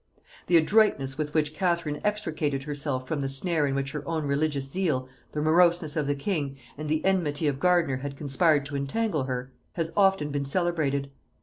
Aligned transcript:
The 0.47 0.57
adroitness 0.57 1.19
with 1.19 1.35
which 1.35 1.53
Catherine 1.53 2.01
extricated 2.03 2.63
herself 2.63 3.07
from 3.07 3.19
the 3.19 3.29
snare 3.29 3.67
in 3.67 3.75
which 3.75 3.91
her 3.91 4.01
own 4.07 4.25
religious 4.25 4.65
zeal, 4.65 5.07
the 5.31 5.43
moroseness 5.43 5.95
of 5.95 6.07
the 6.07 6.15
king, 6.15 6.57
and 6.75 6.89
the 6.89 7.05
enmity 7.05 7.47
of 7.47 7.59
Gardiner 7.59 7.97
had 7.97 8.17
conspired 8.17 8.65
to 8.65 8.75
entangle 8.75 9.25
her, 9.25 9.51
has 9.73 9.93
often 9.95 10.31
been 10.31 10.45
celebrated. 10.45 11.11